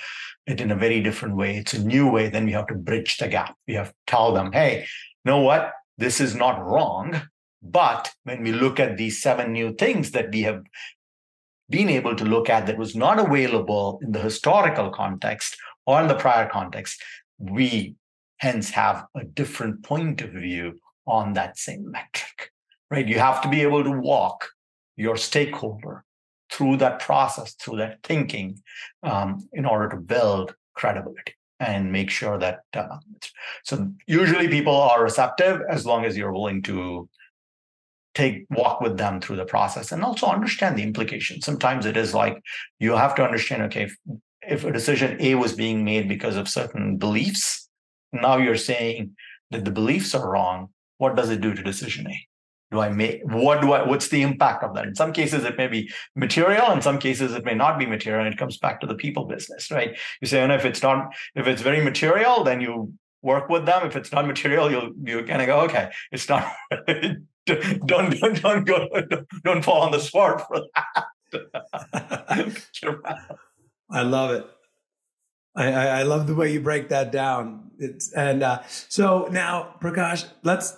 [0.48, 1.58] it in a very different way.
[1.58, 2.30] It's a new way.
[2.30, 3.56] Then we have to bridge the gap.
[3.68, 4.88] We have to tell them, hey,
[5.24, 5.74] you know what?
[5.98, 7.22] This is not wrong.
[7.72, 10.64] But when we look at these seven new things that we have
[11.70, 16.08] been able to look at that was not available in the historical context or in
[16.08, 17.02] the prior context,
[17.38, 17.96] we
[18.38, 22.52] hence have a different point of view on that same metric,
[22.90, 23.08] right?
[23.08, 24.50] You have to be able to walk
[24.96, 26.06] your stakeholder
[26.52, 28.62] through that process, through that thinking,
[29.04, 32.60] um, in order to build credibility and make sure that.
[32.74, 32.98] Uh,
[33.64, 37.10] so usually people are receptive as long as you're willing to
[38.18, 41.46] take walk with them through the process and also understand the implications.
[41.46, 42.42] Sometimes it is like
[42.80, 43.62] you have to understand.
[43.64, 43.96] Okay, if,
[44.42, 47.70] if a decision A was being made because of certain beliefs,
[48.12, 49.16] now you're saying
[49.52, 50.70] that the beliefs are wrong.
[50.98, 52.28] What does it do to decision A?
[52.72, 53.22] do I make?
[53.24, 53.88] What do I?
[53.88, 54.88] What's the impact of that?
[54.88, 56.72] In some cases, it may be material.
[56.72, 58.26] In some cases, it may not be material.
[58.26, 59.98] And it comes back to the people business, right?
[60.22, 63.86] You say, and if it's not, if it's very material, then you work with them.
[63.86, 66.52] If it's not material, you you kind of go, okay, it's not.
[67.86, 68.88] don't don't don't go
[69.44, 71.06] don't fall on the sword for that.
[73.90, 74.46] I love it.
[75.56, 77.72] I, I love the way you break that down.
[77.80, 80.78] It's and uh, so now, Prakash, let's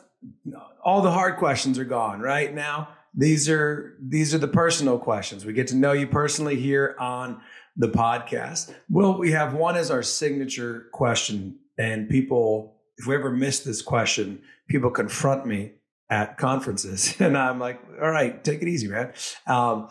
[0.84, 5.46] all the hard questions are gone right now these are these are the personal questions
[5.46, 7.42] we get to know you personally here on
[7.78, 13.32] the podcast well we have one as our signature question and people if we ever
[13.32, 15.72] miss this question people confront me
[16.10, 17.16] at conferences.
[17.20, 19.14] And i'm like all right take it easy man.
[19.48, 19.90] Um,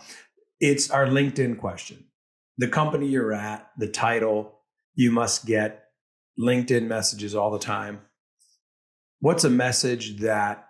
[0.60, 2.04] it's our linkedin question.
[2.56, 4.58] The company you're at the title
[4.94, 5.84] you must get
[6.38, 8.00] linkedin messages all the time.
[9.20, 10.66] What's a message that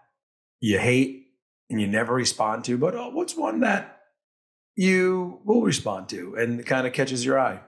[0.61, 1.27] you hate
[1.71, 4.01] and you never respond to, but oh, what's one that
[4.77, 6.35] you will respond to?
[6.35, 7.61] And kind of catches your eye?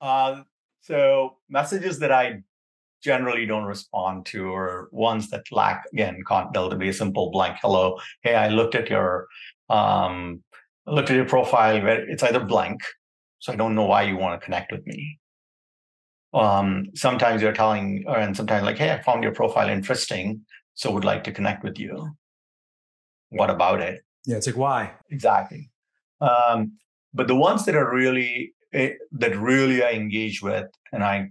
[0.00, 0.46] Um,
[0.80, 2.42] so messages that I
[3.04, 7.30] generally don't respond to are ones that lack again can't build to be a simple
[7.30, 7.98] blank hello.
[8.22, 9.28] Hey, I looked at your
[9.68, 10.42] um,
[10.86, 11.82] looked at your profile.
[11.82, 12.80] Where it's either blank,
[13.38, 15.18] so I don't know why you want to connect with me.
[16.32, 21.04] Um, sometimes you're telling, and sometimes like, hey, I found your profile interesting so would
[21.04, 22.10] like to connect with you.
[23.30, 24.00] What about it?
[24.26, 25.70] Yeah, it's like why exactly.
[26.20, 26.72] Um,
[27.12, 31.30] but the ones that are really eh, that really I engage with, and I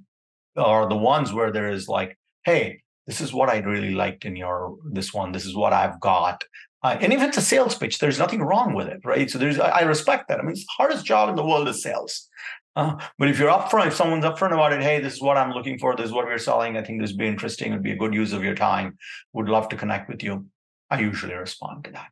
[0.56, 4.36] are the ones where there is like, hey, this is what I really liked in
[4.36, 5.32] your this one.
[5.32, 6.44] This is what I've got.
[6.82, 9.30] Uh, and if it's a sales pitch, there's nothing wrong with it, right?
[9.30, 10.40] So there's I respect that.
[10.40, 12.30] I mean, it's the hardest job in the world is sales.
[12.76, 15.52] Uh, but if you're upfront, if someone's upfront about it, hey, this is what I'm
[15.52, 17.84] looking for, this is what we're selling, I think this would be interesting, it would
[17.84, 18.98] be a good use of your time,
[19.34, 20.48] would love to connect with you.
[20.90, 22.10] I usually respond to that.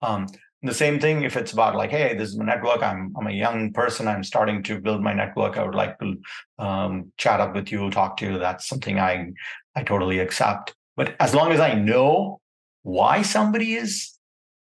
[0.00, 0.28] Um,
[0.62, 2.82] the same thing if it's about like, hey, this is my network.
[2.82, 4.06] I'm I'm a young person.
[4.06, 5.58] I'm starting to build my network.
[5.58, 6.16] I would like to
[6.58, 8.38] um, chat up with you, talk to you.
[8.38, 9.32] That's something I
[9.74, 10.74] I totally accept.
[10.96, 12.40] But as long as I know
[12.82, 14.16] why somebody is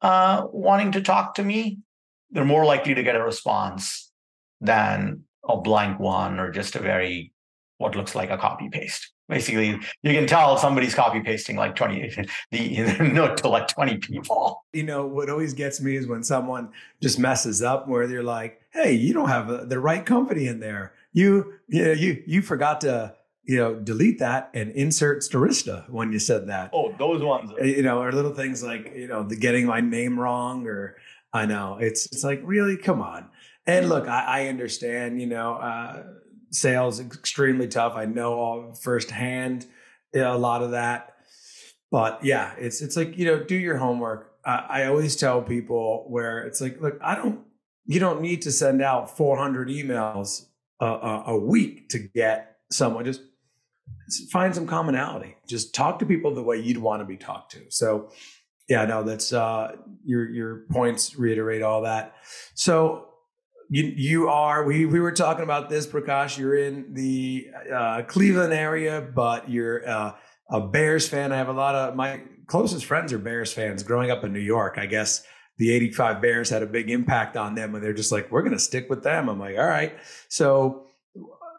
[0.02, 1.78] uh, wanting to talk to me,
[2.30, 4.10] they're more likely to get a response
[4.60, 7.32] than a blank one or just a very
[7.78, 9.12] what looks like a copy paste.
[9.28, 14.64] Basically, you can tell somebody's copy pasting like 20 the note to like 20 people.
[14.72, 16.70] You know, what always gets me is when someone
[17.02, 20.60] just messes up where they're like, hey, you don't have a, the right company in
[20.60, 20.92] there.
[21.12, 23.14] You, you know, you you forgot to
[23.46, 26.70] you know, delete that and insert Stirista when you said that.
[26.72, 27.52] Oh, those ones.
[27.52, 30.96] Are- you know, or little things like, you know, the getting my name wrong or
[31.32, 31.78] I know.
[31.80, 33.28] It's it's like, really, come on.
[33.66, 36.02] And look, I, I understand, you know, uh,
[36.56, 37.94] sales extremely tough.
[37.94, 39.66] I know all firsthand
[40.14, 41.16] a lot of that.
[41.90, 44.32] But yeah, it's it's like, you know, do your homework.
[44.44, 47.40] I always tell people where it's like, look, I don't,
[47.84, 50.46] you don't need to send out 400 emails
[50.80, 53.04] a, a, a week to get someone.
[53.04, 53.22] Just
[54.30, 55.34] find some commonality.
[55.48, 57.62] Just talk to people the way you'd want to be talked to.
[57.70, 58.12] So,
[58.68, 59.72] yeah, no, that's uh,
[60.04, 62.14] your your points reiterate all that.
[62.54, 63.05] So
[63.68, 68.52] you you are we we were talking about this prakash you're in the uh, cleveland
[68.52, 70.12] area but you're uh,
[70.50, 71.32] a bears fan.
[71.32, 74.40] I have a lot of my closest friends are bears fans growing up in new
[74.40, 74.78] york.
[74.78, 75.24] I guess
[75.58, 78.52] the 85 bears had a big impact on them and they're just like we're going
[78.52, 79.28] to stick with them.
[79.28, 79.96] I'm like all right
[80.28, 80.86] so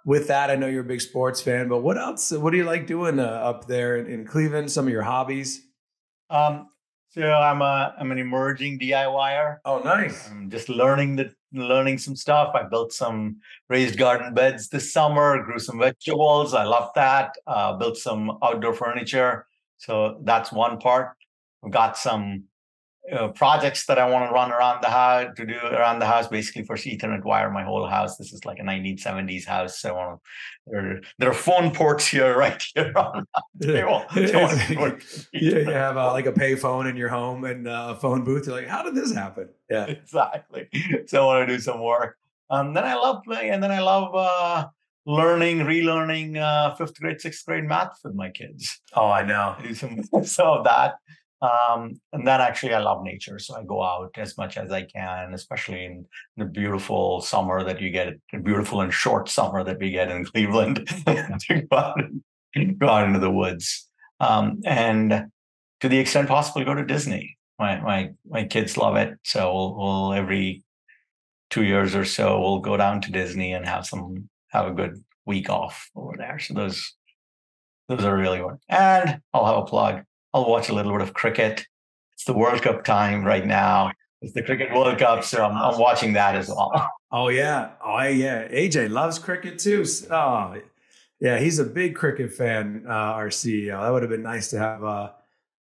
[0.06, 2.64] with that i know you're a big sports fan but what else what do you
[2.64, 4.72] like doing uh, up there in, in cleveland?
[4.72, 5.62] Some of your hobbies?
[6.30, 6.70] Um
[7.10, 9.58] so I'm a I'm an emerging DIYer.
[9.66, 10.30] Oh, nice!
[10.30, 12.54] I'm just learning the learning some stuff.
[12.54, 13.38] I built some
[13.70, 16.54] raised garden beds this summer, grew some vegetables.
[16.54, 17.36] I love that.
[17.46, 19.48] Uh, built some outdoor furniture.
[19.78, 21.14] So that's one part.
[21.64, 22.44] I've got some
[23.12, 26.28] uh, projects that I want to run around the house to do around the house,
[26.28, 28.18] basically for Ethernet wire my whole house.
[28.18, 29.80] This is like a 1970s house.
[29.80, 34.06] So I want to, there, there are phone ports here, right here on the table.
[35.34, 38.24] yeah, you have uh, like a pay phone in your home and uh, a phone
[38.24, 38.48] booth.
[38.48, 39.50] You're like, how did this happen?
[39.70, 40.70] Yeah, exactly.
[41.08, 42.18] So I want to do some work.
[42.50, 44.68] Um, then I love playing, and then I love uh,
[45.06, 48.82] learning, relearning uh, fifth grade, sixth grade math with my kids.
[48.94, 49.56] Oh, I know.
[49.62, 50.96] Do some, some of that.
[51.42, 54.84] Um, and then actually, I love nature, so I go out as much as I
[54.84, 59.92] can, especially in the beautiful summer that you get, beautiful and short summer that we
[59.92, 62.00] get in Cleveland, to go out,
[62.80, 63.88] go out into the woods.
[64.20, 65.28] Um, and
[65.82, 67.38] to the extent possible, go to Disney.
[67.60, 70.64] My my my kids love it, so we'll, we'll every
[71.50, 75.04] two years or so we'll go down to Disney and have some have a good
[75.26, 76.40] week off over there.
[76.40, 76.94] So those
[77.88, 78.58] those are really good.
[78.70, 80.04] And I'll have a plug.
[80.38, 81.66] I'll watch a little bit of cricket.
[82.14, 83.92] It's the World Cup time right now.
[84.22, 86.72] It's the Cricket World Cup, so I'm, I'm watching that as well.
[87.10, 88.48] Oh yeah, oh yeah.
[88.50, 89.86] AJ loves cricket too.
[90.12, 90.58] Oh
[91.20, 92.84] yeah, he's a big cricket fan.
[92.86, 93.82] Uh, our CEO.
[93.82, 95.12] That would have been nice to have uh,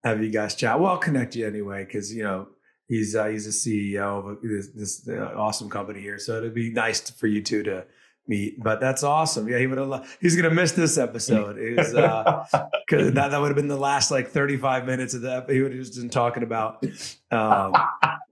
[0.05, 0.81] have you guys chat.
[0.81, 2.49] Well, I'll connect you anyway because you know
[2.89, 6.19] he's uh, he's a CEO of this, this uh, awesome company here.
[6.19, 7.87] So it'd be nice to, for you two to
[8.29, 8.63] meet.
[8.63, 9.49] But that's awesome.
[9.49, 10.19] Yeah, he would have.
[10.21, 11.57] He's gonna miss this episode.
[11.77, 12.45] Was, uh,
[12.91, 15.51] that that would have been the last like 35 minutes of the that.
[15.51, 16.85] He would have just been talking about
[17.31, 17.75] um,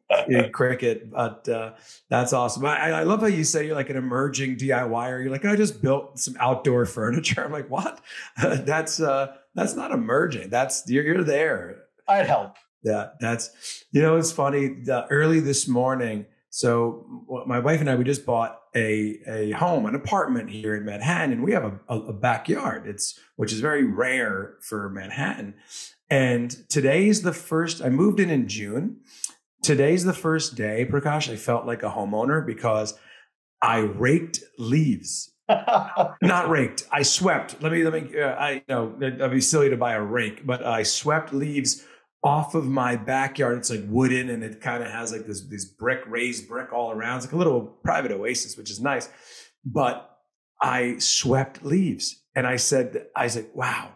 [0.52, 1.10] cricket.
[1.10, 1.72] But uh,
[2.08, 2.64] that's awesome.
[2.64, 5.22] I, I love how you say you're like an emerging DIYer.
[5.22, 7.44] You're like, I just built some outdoor furniture.
[7.44, 8.00] I'm like, what?
[8.42, 10.50] that's uh, that's not emerging.
[10.50, 11.84] That's you're, you're there.
[12.08, 12.56] I'd help.
[12.82, 14.68] Yeah, that's you know it's funny.
[14.68, 16.26] The, early this morning,
[16.56, 17.04] so
[17.46, 21.30] my wife and I we just bought a a home, an apartment here in Manhattan,
[21.30, 22.86] and we have a, a, a backyard.
[22.86, 25.52] It's which is very rare for Manhattan.
[26.08, 27.82] And today's the first.
[27.82, 29.00] I moved in in June.
[29.62, 31.30] Today's the first day, Prakash.
[31.30, 32.98] I felt like a homeowner because
[33.60, 35.34] I raked leaves.
[36.22, 36.84] Not raked.
[36.90, 37.62] I swept.
[37.62, 38.18] Let me let me.
[38.18, 41.84] Uh, I you know I'd be silly to buy a rake, but I swept leaves
[42.26, 43.56] off of my backyard.
[43.58, 46.90] It's like wooden and it kind of has like this, this brick, raised brick all
[46.90, 47.18] around.
[47.18, 49.08] It's like a little private oasis, which is nice.
[49.64, 50.10] But
[50.60, 53.92] I swept leaves and I said, I was like, wow,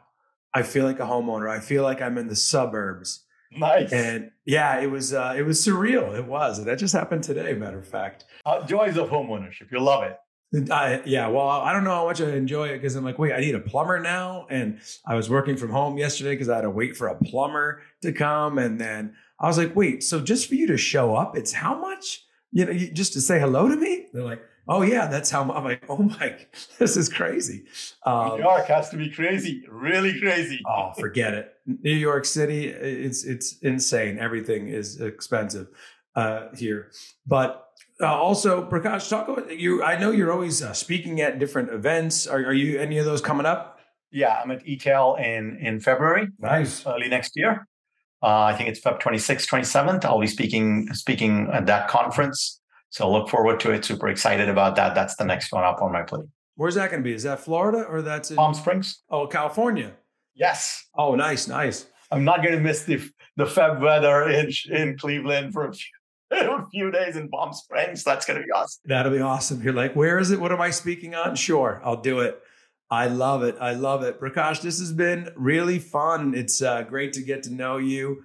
[0.54, 1.50] I feel like a homeowner.
[1.50, 3.24] I feel like I'm in the suburbs.
[3.52, 3.92] Nice.
[3.92, 6.16] And yeah, it was uh, it was surreal.
[6.16, 6.64] It was.
[6.64, 8.24] That just happened today, matter of fact.
[8.46, 9.72] Uh, joys of homeownership.
[9.72, 10.16] You'll love it.
[10.70, 13.32] I, yeah, well, I don't know how much I enjoy it because I'm like, wait,
[13.32, 16.62] I need a plumber now, and I was working from home yesterday because I had
[16.62, 20.48] to wait for a plumber to come, and then I was like, wait, so just
[20.48, 22.24] for you to show up, it's how much?
[22.52, 24.06] You know, just to say hello to me?
[24.12, 25.42] They're like, oh yeah, that's how.
[25.52, 26.36] I'm like, oh my,
[26.78, 27.64] this is crazy.
[28.04, 30.60] Um, New York has to be crazy, really crazy.
[30.66, 31.54] oh, forget it.
[31.66, 34.18] New York City, it's it's insane.
[34.18, 35.68] Everything is expensive
[36.16, 36.90] uh, here,
[37.24, 37.69] but
[38.00, 39.82] uh, also, Prakash, talk about you.
[39.82, 42.26] I know you're always uh, speaking at different events.
[42.26, 43.80] Are, are you any of those coming up?
[44.10, 46.28] Yeah, I'm at eTail in in February.
[46.38, 47.66] Nice, early next year.
[48.22, 50.04] Uh, I think it's Feb 26th, 27th.
[50.04, 52.60] I'll be speaking speaking at that conference.
[52.90, 53.84] So look forward to it.
[53.84, 54.94] Super excited about that.
[54.94, 56.26] That's the next one up on my plate.
[56.56, 57.14] Where's that going to be?
[57.14, 59.02] Is that Florida or that's in Palm Springs?
[59.08, 59.92] Oh, California.
[60.34, 60.86] Yes.
[60.94, 61.86] Oh, nice, nice.
[62.10, 63.00] I'm not going to miss the
[63.36, 65.99] the Feb weather in in Cleveland for a few
[66.32, 68.04] a few days in Palm Springs.
[68.04, 68.82] That's going to be awesome.
[68.84, 69.62] That'll be awesome.
[69.62, 70.40] You're like, where is it?
[70.40, 71.34] What am I speaking on?
[71.34, 72.40] Sure, I'll do it.
[72.90, 73.56] I love it.
[73.60, 74.20] I love it.
[74.20, 76.34] Prakash, this has been really fun.
[76.34, 78.24] It's uh, great to get to know you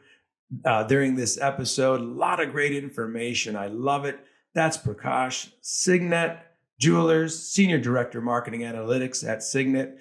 [0.64, 2.01] uh, during this episode.
[2.01, 3.56] A lot of great information.
[3.56, 4.20] I love it.
[4.53, 6.39] That's Prakash, Signet
[6.80, 9.97] Jewelers, Senior Director Marketing Analytics at Signet.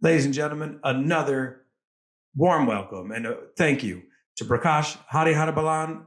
[0.00, 1.62] Ladies and gentlemen, another
[2.36, 3.26] warm welcome and
[3.56, 4.02] thank you
[4.36, 6.02] to Prakash Hariharan.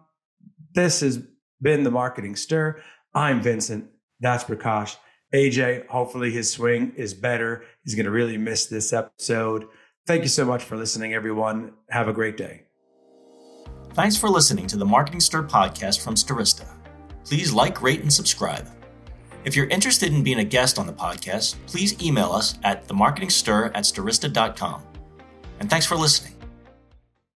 [0.74, 1.24] This is
[1.62, 2.82] been the Marketing Stir.
[3.14, 3.90] I'm Vincent.
[4.20, 4.98] That's Prakash.
[5.34, 7.66] AJ, hopefully his swing is better.
[7.84, 9.68] He's going to really miss this episode.
[10.06, 11.74] Thank you so much for listening, everyone.
[11.90, 12.64] Have a great day.
[13.94, 16.68] Thanks for listening to the Marketing Stir podcast from Stirista.
[17.26, 18.70] Please like, rate, and subscribe.
[19.44, 23.72] If you're interested in being a guest on the podcast, please email us at themarketingstir
[23.74, 24.84] at stirista.com.
[25.60, 26.37] And thanks for listening.